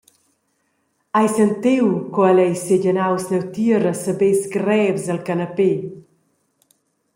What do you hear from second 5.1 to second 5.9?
el canapè.